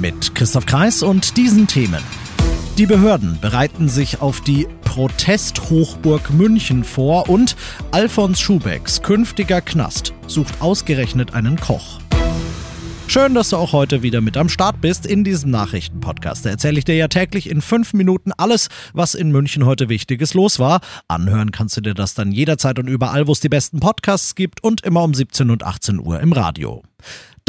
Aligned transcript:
Mit 0.00 0.34
Christoph 0.34 0.64
Kreis 0.64 1.02
und 1.02 1.36
diesen 1.36 1.66
Themen. 1.66 2.02
Die 2.78 2.86
Behörden 2.86 3.38
bereiten 3.38 3.90
sich 3.90 4.22
auf 4.22 4.40
die 4.40 4.66
Protesthochburg 4.84 6.30
München 6.30 6.84
vor 6.84 7.28
und 7.28 7.54
Alfons 7.90 8.40
Schubecks 8.40 9.02
künftiger 9.02 9.60
Knast 9.60 10.14
sucht 10.26 10.62
ausgerechnet 10.62 11.34
einen 11.34 11.60
Koch. 11.60 12.00
Schön, 13.08 13.34
dass 13.34 13.50
du 13.50 13.56
auch 13.56 13.72
heute 13.72 14.02
wieder 14.02 14.20
mit 14.22 14.38
am 14.38 14.48
Start 14.48 14.80
bist 14.80 15.04
in 15.04 15.22
diesem 15.22 15.50
Nachrichtenpodcast. 15.50 16.46
Da 16.46 16.50
erzähle 16.50 16.78
ich 16.78 16.84
dir 16.84 16.94
ja 16.94 17.08
täglich 17.08 17.50
in 17.50 17.60
fünf 17.60 17.92
Minuten 17.92 18.32
alles, 18.32 18.68
was 18.94 19.14
in 19.14 19.32
München 19.32 19.66
heute 19.66 19.88
Wichtiges 19.90 20.32
los 20.32 20.58
war. 20.60 20.80
Anhören 21.08 21.50
kannst 21.50 21.76
du 21.76 21.80
dir 21.80 21.94
das 21.94 22.14
dann 22.14 22.32
jederzeit 22.32 22.78
und 22.78 22.86
überall, 22.86 23.26
wo 23.26 23.32
es 23.32 23.40
die 23.40 23.48
besten 23.48 23.80
Podcasts 23.80 24.34
gibt 24.34 24.62
und 24.62 24.82
immer 24.82 25.02
um 25.02 25.12
17 25.12 25.50
und 25.50 25.64
18 25.64 25.98
Uhr 25.98 26.20
im 26.20 26.32
Radio. 26.32 26.84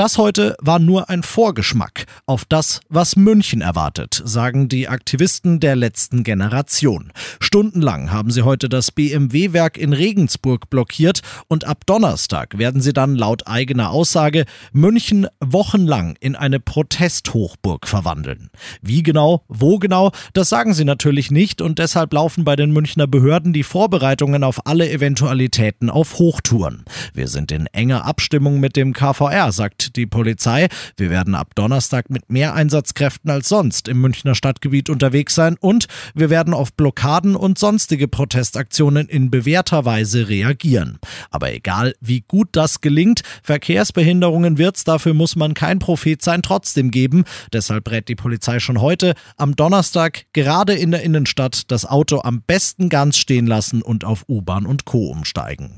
Das 0.01 0.17
heute 0.17 0.55
war 0.59 0.79
nur 0.79 1.11
ein 1.11 1.21
Vorgeschmack 1.21 2.07
auf 2.25 2.43
das, 2.43 2.79
was 2.89 3.15
München 3.15 3.61
erwartet, 3.61 4.19
sagen 4.25 4.67
die 4.67 4.87
Aktivisten 4.87 5.59
der 5.59 5.75
letzten 5.75 6.23
Generation. 6.23 7.13
Stundenlang 7.39 8.11
haben 8.11 8.31
sie 8.31 8.41
heute 8.41 8.67
das 8.67 8.91
BMW-Werk 8.91 9.77
in 9.77 9.93
Regensburg 9.93 10.71
blockiert 10.71 11.21
und 11.49 11.65
ab 11.65 11.85
Donnerstag 11.85 12.57
werden 12.57 12.81
sie 12.81 12.93
dann 12.93 13.15
laut 13.15 13.45
eigener 13.45 13.91
Aussage 13.91 14.45
München 14.71 15.27
wochenlang 15.39 16.15
in 16.19 16.35
eine 16.35 16.59
Protesthochburg 16.59 17.87
verwandeln. 17.87 18.49
Wie 18.81 19.03
genau, 19.03 19.43
wo 19.49 19.77
genau, 19.77 20.13
das 20.33 20.49
sagen 20.49 20.73
sie 20.73 20.83
natürlich 20.83 21.29
nicht 21.29 21.61
und 21.61 21.77
deshalb 21.77 22.11
laufen 22.11 22.43
bei 22.43 22.55
den 22.55 22.71
Münchner 22.71 23.05
Behörden 23.05 23.53
die 23.53 23.61
Vorbereitungen 23.61 24.43
auf 24.43 24.65
alle 24.65 24.89
Eventualitäten 24.89 25.91
auf 25.91 26.17
Hochtouren. 26.17 26.85
Wir 27.13 27.27
sind 27.27 27.51
in 27.51 27.67
enger 27.67 28.05
Abstimmung 28.05 28.59
mit 28.59 28.75
dem 28.75 28.93
KVR, 28.93 29.51
sagt 29.51 29.90
die 29.95 30.05
Polizei. 30.05 30.67
Wir 30.97 31.09
werden 31.09 31.35
ab 31.35 31.55
Donnerstag 31.55 32.09
mit 32.09 32.29
mehr 32.31 32.53
Einsatzkräften 32.53 33.29
als 33.29 33.49
sonst 33.49 33.87
im 33.87 34.01
Münchner 34.01 34.35
Stadtgebiet 34.35 34.89
unterwegs 34.89 35.35
sein 35.35 35.57
und 35.59 35.87
wir 36.13 36.29
werden 36.29 36.53
auf 36.53 36.73
Blockaden 36.73 37.35
und 37.35 37.57
sonstige 37.57 38.07
Protestaktionen 38.07 39.07
in 39.07 39.31
bewährter 39.31 39.85
Weise 39.85 40.27
reagieren. 40.29 40.99
Aber 41.29 41.53
egal, 41.53 41.93
wie 42.01 42.21
gut 42.21 42.49
das 42.51 42.81
gelingt, 42.81 43.21
Verkehrsbehinderungen 43.43 44.57
wird's, 44.57 44.83
dafür 44.83 45.13
muss 45.13 45.35
man 45.35 45.53
kein 45.53 45.79
Prophet 45.79 46.21
sein, 46.21 46.41
trotzdem 46.41 46.91
geben. 46.91 47.23
Deshalb 47.53 47.89
rät 47.89 48.07
die 48.07 48.15
Polizei 48.15 48.59
schon 48.59 48.81
heute, 48.81 49.13
am 49.37 49.55
Donnerstag 49.55 50.25
gerade 50.33 50.73
in 50.73 50.91
der 50.91 51.03
Innenstadt 51.03 51.71
das 51.71 51.85
Auto 51.85 52.21
am 52.23 52.41
besten 52.41 52.89
ganz 52.89 53.17
stehen 53.17 53.47
lassen 53.47 53.81
und 53.81 54.05
auf 54.05 54.25
U-Bahn 54.27 54.65
und 54.65 54.85
Co. 54.85 55.09
umsteigen. 55.09 55.71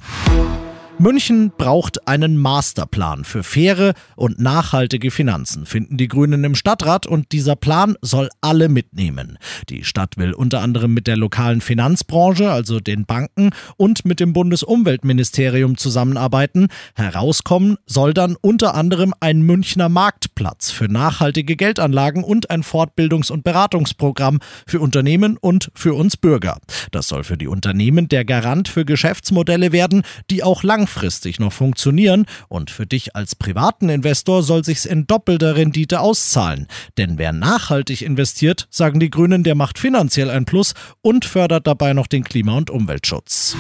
München 0.99 1.51
braucht 1.57 2.07
einen 2.07 2.37
Masterplan 2.37 3.25
für 3.25 3.43
faire 3.43 3.93
und 4.15 4.39
nachhaltige 4.39 5.09
Finanzen, 5.09 5.65
finden 5.65 5.97
die 5.97 6.07
Grünen 6.07 6.43
im 6.43 6.53
Stadtrat 6.55 7.07
und 7.07 7.31
dieser 7.31 7.55
Plan 7.55 7.95
soll 8.01 8.29
alle 8.41 8.69
mitnehmen. 8.69 9.39
Die 9.69 9.83
Stadt 9.83 10.17
will 10.17 10.33
unter 10.33 10.61
anderem 10.61 10.93
mit 10.93 11.07
der 11.07 11.17
lokalen 11.17 11.61
Finanzbranche, 11.61 12.51
also 12.51 12.79
den 12.79 13.05
Banken 13.05 13.49
und 13.75 14.05
mit 14.05 14.19
dem 14.19 14.33
Bundesumweltministerium 14.33 15.77
zusammenarbeiten. 15.77 16.67
Herauskommen 16.95 17.77
soll 17.87 18.13
dann 18.13 18.37
unter 18.39 18.75
anderem 18.75 19.13
ein 19.19 19.41
Münchner 19.41 19.89
Marktplatz 19.89 20.69
für 20.69 20.85
nachhaltige 20.85 21.55
Geldanlagen 21.55 22.23
und 22.23 22.51
ein 22.51 22.61
Fortbildungs- 22.61 23.31
und 23.31 23.43
Beratungsprogramm 23.43 24.39
für 24.67 24.79
Unternehmen 24.79 25.37
und 25.37 25.71
für 25.73 25.95
uns 25.95 26.17
Bürger. 26.17 26.59
Das 26.91 27.07
soll 27.07 27.23
für 27.23 27.37
die 27.37 27.47
Unternehmen 27.47 28.07
der 28.07 28.25
Garant 28.25 28.69
für 28.69 28.85
Geschäftsmodelle 28.85 29.71
werden, 29.71 30.03
die 30.29 30.43
auch 30.43 30.61
lang 30.63 30.82
langfristig 30.83 31.39
noch 31.39 31.53
funktionieren 31.53 32.25
und 32.49 32.69
für 32.69 32.85
dich 32.85 33.15
als 33.15 33.35
privaten 33.35 33.87
Investor 33.87 34.43
soll 34.43 34.65
sich's 34.65 34.83
in 34.83 35.07
doppelter 35.07 35.55
Rendite 35.55 36.01
auszahlen. 36.01 36.67
Denn 36.97 37.17
wer 37.17 37.31
nachhaltig 37.31 38.01
investiert, 38.01 38.67
sagen 38.69 38.99
die 38.99 39.09
Grünen, 39.09 39.45
der 39.45 39.55
macht 39.55 39.79
finanziell 39.79 40.29
ein 40.29 40.43
Plus 40.43 40.73
und 41.01 41.23
fördert 41.23 41.67
dabei 41.67 41.93
noch 41.93 42.07
den 42.07 42.25
Klima- 42.25 42.57
und 42.57 42.69
Umweltschutz. 42.69 43.55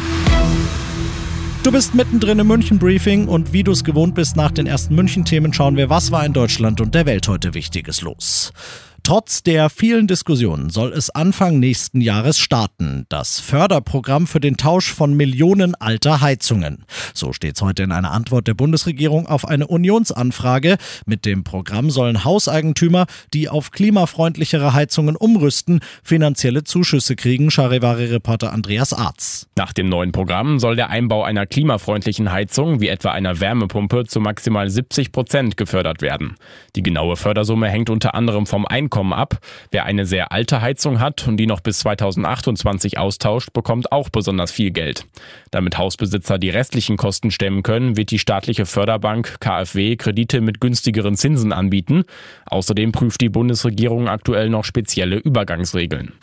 Du 1.63 1.71
bist 1.71 1.95
mittendrin 1.95 2.39
im 2.39 2.47
München 2.47 2.77
Briefing 2.77 3.29
und 3.29 3.53
wie 3.53 3.63
du 3.63 3.71
es 3.71 3.85
gewohnt 3.85 4.15
bist 4.15 4.35
nach 4.35 4.51
den 4.51 4.67
ersten 4.67 4.93
München 4.93 5.23
Themen 5.23 5.53
schauen 5.53 5.77
wir, 5.77 5.89
was 5.89 6.11
war 6.11 6.25
in 6.25 6.33
Deutschland 6.33 6.81
und 6.81 6.93
der 6.93 7.05
Welt 7.05 7.29
heute 7.29 7.53
wichtiges 7.53 8.01
los. 8.01 8.51
Trotz 9.05 9.43
der 9.43 9.69
vielen 9.69 10.07
Diskussionen 10.07 10.69
soll 10.69 10.93
es 10.93 11.09
Anfang 11.09 11.59
nächsten 11.59 11.99
Jahres 11.99 12.39
starten. 12.39 13.05
Das 13.09 13.41
Förderprogramm 13.41 14.27
für 14.27 14.39
den 14.39 14.55
Tausch 14.55 14.93
von 14.93 15.13
Millionen 15.13 15.75
alter 15.75 16.21
Heizungen. 16.21 16.85
So 17.13 17.33
steht 17.33 17.57
es 17.57 17.61
heute 17.61 17.83
in 17.83 17.91
einer 17.91 18.11
Antwort 18.11 18.47
der 18.47 18.53
Bundesregierung 18.53 19.27
auf 19.27 19.45
eine 19.45 19.67
Unionsanfrage. 19.67 20.77
Mit 21.05 21.25
dem 21.25 21.43
Programm 21.43 21.89
sollen 21.89 22.23
Hauseigentümer, 22.23 23.05
die 23.33 23.49
auf 23.49 23.71
klimafreundlichere 23.71 24.73
Heizungen 24.73 25.17
umrüsten, 25.17 25.81
finanzielle 26.01 26.63
Zuschüsse 26.63 27.17
kriegen, 27.17 27.51
Charivari-Reporter 27.51 28.53
Andreas 28.53 28.93
Arz. 28.93 29.49
Nach 29.57 29.73
dem 29.73 29.89
neuen 29.89 30.13
Programm 30.13 30.59
soll 30.59 30.77
der 30.77 30.89
Einbau 30.91 31.23
einer 31.23 31.45
klimafreundlichen 31.45 32.31
Heizung, 32.31 32.79
wie 32.79 32.87
etwa 32.87 33.11
einer 33.11 33.41
Wärmepumpe, 33.41 34.05
zu 34.05 34.21
maximal 34.21 34.69
70 34.69 35.11
Prozent 35.11 35.57
gefördert 35.57 36.01
werden. 36.01 36.37
Die 36.77 36.83
genaue 36.83 37.17
Fördersumme 37.17 37.67
hängt 37.67 37.89
unter 37.89 38.15
anderem 38.15 38.45
vom 38.45 38.65
Einkommen 38.65 38.92
Einkommen 38.93 39.13
ab. 39.13 39.39
Wer 39.71 39.85
eine 39.85 40.05
sehr 40.05 40.31
alte 40.31 40.61
Heizung 40.61 40.99
hat 40.99 41.27
und 41.27 41.37
die 41.37 41.47
noch 41.47 41.61
bis 41.61 41.79
2028 41.79 42.99
austauscht, 42.99 43.51
bekommt 43.51 43.91
auch 43.91 44.09
besonders 44.09 44.51
viel 44.51 44.69
Geld. 44.69 45.07
Damit 45.49 45.79
Hausbesitzer 45.79 46.37
die 46.37 46.51
restlichen 46.51 46.95
Kosten 46.95 47.31
stemmen 47.31 47.63
können, 47.63 47.97
wird 47.97 48.11
die 48.11 48.19
staatliche 48.19 48.67
Förderbank 48.67 49.39
KfW 49.39 49.95
Kredite 49.95 50.41
mit 50.41 50.61
günstigeren 50.61 51.15
Zinsen 51.15 51.53
anbieten. 51.53 52.03
Außerdem 52.45 52.91
prüft 52.91 53.21
die 53.21 53.29
Bundesregierung 53.29 54.07
aktuell 54.07 54.49
noch 54.49 54.63
spezielle 54.63 55.15
Übergangsregeln. 55.15 56.13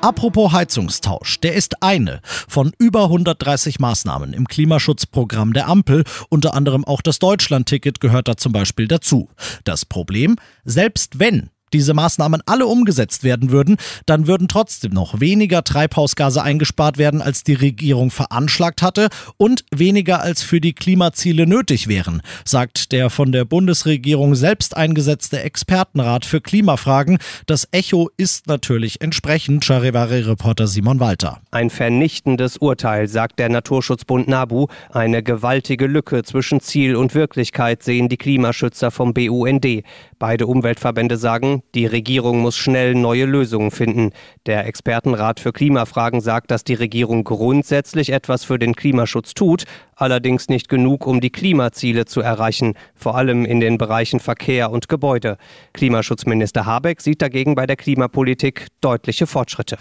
Apropos 0.00 0.52
Heizungstausch, 0.52 1.40
der 1.40 1.54
ist 1.54 1.82
eine 1.82 2.20
von 2.22 2.70
über 2.78 3.02
130 3.04 3.80
Maßnahmen 3.80 4.32
im 4.32 4.46
Klimaschutzprogramm 4.46 5.54
der 5.54 5.66
Ampel. 5.66 6.04
Unter 6.28 6.54
anderem 6.54 6.84
auch 6.84 7.02
das 7.02 7.18
Deutschlandticket 7.18 8.00
gehört 8.00 8.28
da 8.28 8.36
zum 8.36 8.52
Beispiel 8.52 8.86
dazu. 8.86 9.28
Das 9.64 9.84
Problem, 9.84 10.36
selbst 10.64 11.18
wenn 11.18 11.50
diese 11.72 11.94
Maßnahmen 11.94 12.42
alle 12.46 12.66
umgesetzt 12.66 13.24
werden 13.24 13.50
würden, 13.50 13.76
dann 14.06 14.26
würden 14.26 14.48
trotzdem 14.48 14.92
noch 14.92 15.20
weniger 15.20 15.64
Treibhausgase 15.64 16.42
eingespart 16.42 16.98
werden, 16.98 17.22
als 17.22 17.44
die 17.44 17.54
Regierung 17.54 18.10
veranschlagt 18.10 18.82
hatte 18.82 19.08
und 19.36 19.64
weniger 19.74 20.22
als 20.22 20.42
für 20.42 20.60
die 20.60 20.72
Klimaziele 20.72 21.46
nötig 21.46 21.88
wären, 21.88 22.22
sagt 22.44 22.92
der 22.92 23.10
von 23.10 23.32
der 23.32 23.44
Bundesregierung 23.44 24.34
selbst 24.34 24.76
eingesetzte 24.76 25.40
Expertenrat 25.42 26.24
für 26.24 26.40
Klimafragen. 26.40 27.18
Das 27.46 27.68
Echo 27.72 28.10
ist 28.16 28.46
natürlich 28.46 29.00
entsprechend, 29.00 29.64
Charivari-Reporter 29.64 30.66
Simon 30.66 31.00
Walter. 31.00 31.40
Ein 31.50 31.70
vernichtendes 31.70 32.56
Urteil, 32.56 33.08
sagt 33.08 33.38
der 33.38 33.48
Naturschutzbund 33.48 34.28
NABU. 34.28 34.68
Eine 34.92 35.22
gewaltige 35.22 35.86
Lücke 35.86 36.22
zwischen 36.22 36.60
Ziel 36.60 36.96
und 36.96 37.14
Wirklichkeit 37.14 37.82
sehen 37.82 38.08
die 38.08 38.16
Klimaschützer 38.16 38.90
vom 38.90 39.14
BUND. 39.14 39.66
Beide 40.18 40.46
Umweltverbände 40.46 41.16
sagen, 41.16 41.59
die 41.74 41.86
Regierung 41.86 42.40
muss 42.40 42.56
schnell 42.56 42.94
neue 42.94 43.24
Lösungen 43.24 43.70
finden. 43.70 44.12
Der 44.46 44.66
Expertenrat 44.66 45.40
für 45.40 45.52
Klimafragen 45.52 46.20
sagt, 46.20 46.50
dass 46.50 46.64
die 46.64 46.74
Regierung 46.74 47.24
grundsätzlich 47.24 48.10
etwas 48.10 48.44
für 48.44 48.58
den 48.58 48.74
Klimaschutz 48.74 49.34
tut, 49.34 49.64
allerdings 49.94 50.48
nicht 50.48 50.68
genug, 50.68 51.06
um 51.06 51.20
die 51.20 51.30
Klimaziele 51.30 52.04
zu 52.04 52.20
erreichen, 52.20 52.74
vor 52.94 53.16
allem 53.16 53.44
in 53.44 53.60
den 53.60 53.78
Bereichen 53.78 54.20
Verkehr 54.20 54.70
und 54.70 54.88
Gebäude. 54.88 55.36
Klimaschutzminister 55.72 56.66
Habeck 56.66 57.00
sieht 57.00 57.22
dagegen 57.22 57.54
bei 57.54 57.66
der 57.66 57.76
Klimapolitik 57.76 58.66
deutliche 58.80 59.26
Fortschritte. 59.26 59.78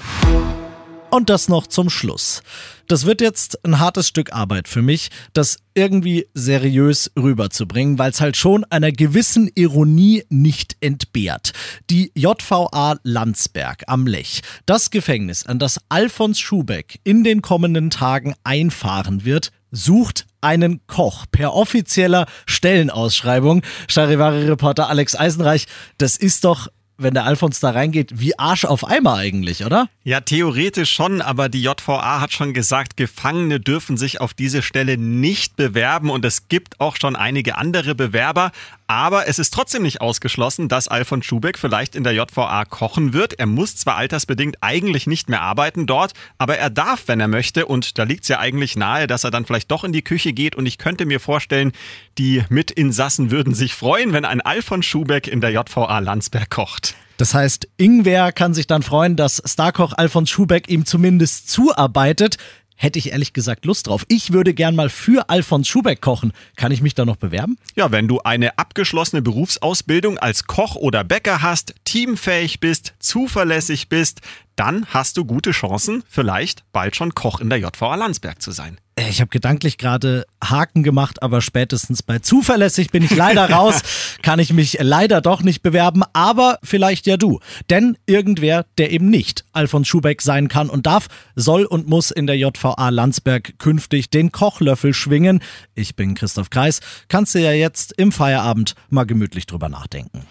Und 1.11 1.31
das 1.31 1.49
noch 1.49 1.65
zum 1.65 1.89
Schluss. 1.89 2.43
Das 2.87 3.05
wird 3.05 3.19
jetzt 3.19 3.65
ein 3.65 3.79
hartes 3.79 4.07
Stück 4.07 4.31
Arbeit 4.31 4.67
für 4.67 4.83
mich, 4.83 5.09
das 5.33 5.57
irgendwie 5.73 6.27
seriös 6.35 7.11
rüberzubringen, 7.17 7.97
weil 7.97 8.11
es 8.11 8.21
halt 8.21 8.37
schon 8.37 8.63
einer 8.65 8.91
gewissen 8.91 9.49
Ironie 9.55 10.23
nicht 10.29 10.77
entbehrt. 10.81 11.53
Die 11.89 12.11
JVA 12.15 12.97
Landsberg 13.01 13.83
am 13.87 14.05
Lech, 14.05 14.41
das 14.67 14.91
Gefängnis, 14.91 15.47
an 15.47 15.57
das 15.57 15.79
Alfons 15.89 16.39
Schubeck 16.39 16.99
in 17.03 17.23
den 17.23 17.41
kommenden 17.41 17.89
Tagen 17.89 18.35
einfahren 18.43 19.25
wird, 19.25 19.51
sucht 19.71 20.27
einen 20.41 20.85
Koch 20.87 21.25
per 21.31 21.53
offizieller 21.53 22.27
Stellenausschreibung. 22.45 23.63
Charivari-Reporter 23.87 24.89
Alex 24.89 25.15
Eisenreich, 25.15 25.65
das 25.97 26.17
ist 26.17 26.45
doch 26.45 26.67
wenn 26.99 27.13
der 27.13 27.25
Alfons 27.25 27.59
da 27.59 27.71
reingeht, 27.71 28.19
wie 28.19 28.37
Arsch 28.37 28.65
auf 28.65 28.85
Eimer 28.85 29.15
eigentlich, 29.15 29.65
oder? 29.65 29.87
Ja, 30.03 30.19
theoretisch 30.19 30.91
schon, 30.91 31.21
aber 31.21 31.49
die 31.49 31.63
JVA 31.63 32.21
hat 32.21 32.33
schon 32.33 32.53
gesagt, 32.53 32.97
Gefangene 32.97 33.59
dürfen 33.59 33.97
sich 33.97 34.21
auf 34.21 34.33
diese 34.33 34.61
Stelle 34.61 34.97
nicht 34.97 35.55
bewerben 35.55 36.09
und 36.09 36.25
es 36.25 36.49
gibt 36.49 36.79
auch 36.79 36.97
schon 36.99 37.15
einige 37.15 37.57
andere 37.57 37.95
Bewerber. 37.95 38.51
Aber 38.89 39.27
es 39.27 39.37
ist 39.37 39.53
trotzdem 39.53 39.83
nicht 39.83 40.01
ausgeschlossen, 40.01 40.67
dass 40.67 40.87
Alfons 40.87 41.23
Schubeck 41.23 41.59
vielleicht 41.59 41.95
in 41.95 42.03
der 42.03 42.13
JVA 42.13 42.65
kochen 42.65 43.13
wird. 43.13 43.37
Er 43.37 43.45
muss 43.45 43.75
zwar 43.75 43.97
altersbedingt 43.97 44.57
eigentlich 44.61 45.05
nicht 45.05 45.29
mehr 45.29 45.43
arbeiten 45.43 45.85
dort, 45.85 46.13
aber 46.39 46.57
er 46.57 46.71
darf, 46.71 47.03
wenn 47.05 47.19
er 47.19 47.27
möchte. 47.27 47.67
Und 47.67 47.99
da 47.99 48.03
liegt 48.03 48.23
es 48.23 48.29
ja 48.29 48.39
eigentlich 48.39 48.75
nahe, 48.75 49.05
dass 49.05 49.23
er 49.23 49.29
dann 49.29 49.45
vielleicht 49.45 49.69
doch 49.69 49.83
in 49.83 49.91
die 49.93 50.01
Küche 50.01 50.33
geht. 50.33 50.55
Und 50.55 50.65
ich 50.65 50.79
könnte 50.79 51.05
mir 51.05 51.19
vorstellen, 51.19 51.71
die 52.17 52.43
Mitinsassen 52.49 53.29
würden 53.29 53.53
sich 53.53 53.75
freuen, 53.75 54.11
wenn 54.11 54.25
ein 54.25 54.41
Alfons 54.41 54.87
Schubeck 54.87 55.27
in 55.27 55.39
der 55.39 55.51
JVA 55.51 55.99
Landsberg 55.99 56.49
kocht. 56.49 56.95
Das 57.17 57.35
heißt, 57.35 57.67
Ingwer 57.77 58.31
kann 58.31 58.55
sich 58.55 58.65
dann 58.65 58.81
freuen, 58.81 59.15
dass 59.15 59.39
Starkoch 59.45 59.93
Alfons 59.93 60.31
Schubeck 60.31 60.67
ihm 60.67 60.87
zumindest 60.87 61.47
zuarbeitet 61.51 62.37
hätte 62.79 62.97
ich 62.97 63.11
ehrlich 63.11 63.33
gesagt 63.33 63.65
Lust 63.65 63.87
drauf. 63.87 64.05
Ich 64.07 64.31
würde 64.31 64.53
gern 64.53 64.75
mal 64.75 64.89
für 64.89 65.29
Alfons 65.29 65.67
Schubeck 65.67 66.01
kochen. 66.01 66.31
Kann 66.55 66.71
ich 66.71 66.81
mich 66.81 66.95
da 66.95 67.05
noch 67.05 67.17
bewerben? 67.17 67.57
Ja, 67.75 67.91
wenn 67.91 68.07
du 68.07 68.21
eine 68.21 68.57
abgeschlossene 68.57 69.21
Berufsausbildung 69.21 70.17
als 70.17 70.45
Koch 70.45 70.75
oder 70.75 71.03
Bäcker 71.03 71.41
hast, 71.41 71.75
teamfähig 71.83 72.61
bist, 72.61 72.93
zuverlässig 72.99 73.89
bist, 73.89 74.21
dann 74.55 74.85
hast 74.87 75.17
du 75.17 75.25
gute 75.25 75.51
Chancen, 75.51 76.03
vielleicht 76.07 76.63
bald 76.71 76.95
schon 76.95 77.13
Koch 77.13 77.41
in 77.41 77.49
der 77.49 77.59
JVA 77.59 77.95
Landsberg 77.95 78.41
zu 78.41 78.51
sein. 78.51 78.77
Äh, 78.99 79.09
ich 79.09 79.21
habe 79.21 79.29
gedanklich 79.29 79.77
gerade 79.77 80.25
Haken 80.43 80.83
gemacht, 80.83 81.23
aber 81.23 81.41
spätestens 81.41 82.03
bei 82.03 82.19
zuverlässig 82.19 82.91
bin 82.91 83.03
ich 83.03 83.15
leider 83.15 83.49
raus. 83.51 83.81
Kann 84.21 84.39
ich 84.39 84.53
mich 84.53 84.77
leider 84.81 85.21
doch 85.21 85.41
nicht 85.41 85.61
bewerben, 85.61 86.03
aber 86.13 86.59
vielleicht 86.63 87.07
ja 87.07 87.17
du. 87.17 87.39
Denn 87.69 87.97
irgendwer, 88.05 88.65
der 88.77 88.91
eben 88.91 89.09
nicht 89.09 89.45
Alfons 89.53 89.87
Schubeck 89.87 90.21
sein 90.21 90.47
kann 90.47 90.69
und 90.69 90.85
darf, 90.85 91.07
soll 91.35 91.65
und 91.65 91.87
muss 91.87 92.11
in 92.11 92.27
der 92.27 92.37
JVA 92.37 92.89
Landsberg 92.89 93.57
künftig 93.59 94.09
den 94.09 94.31
Kochlöffel 94.31 94.93
schwingen. 94.93 95.41
Ich 95.75 95.95
bin 95.95 96.15
Christoph 96.15 96.49
Kreis. 96.49 96.79
Kannst 97.07 97.35
du 97.35 97.39
ja 97.39 97.51
jetzt 97.51 97.93
im 97.97 98.11
Feierabend 98.11 98.75
mal 98.89 99.05
gemütlich 99.05 99.45
drüber 99.45 99.69
nachdenken. 99.69 100.25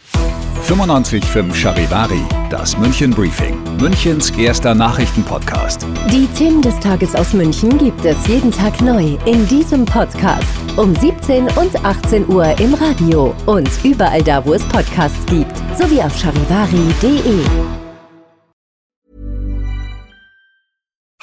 95.5 0.66 1.54
Charivari, 1.54 2.20
das 2.50 2.76
München 2.76 3.10
Briefing, 3.12 3.56
Münchens 3.80 4.30
erster 4.30 4.74
Nachrichtenpodcast. 4.74 5.86
Die 6.10 6.26
Themen 6.36 6.60
des 6.60 6.78
Tages 6.80 7.14
aus 7.14 7.32
München 7.32 7.78
gibt 7.78 8.04
es 8.04 8.26
jeden 8.26 8.52
Tag 8.58 8.80
neu 8.80 9.16
in 9.24 9.46
diesem 9.46 9.84
Podcast 9.84 10.42
um 10.76 10.92
17 10.92 11.44
und 11.44 11.84
18 11.84 12.28
Uhr 12.28 12.58
im 12.58 12.74
Radio 12.74 13.32
und 13.46 13.70
überall 13.84 14.20
da, 14.20 14.44
wo 14.44 14.52
es 14.52 14.64
Podcasts 14.64 15.24
gibt, 15.26 15.56
sowie 15.78 16.02
auf 16.02 16.18
charivari.de. 16.18 17.77